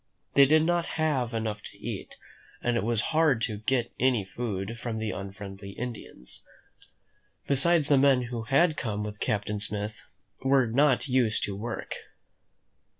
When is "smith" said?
9.59-10.01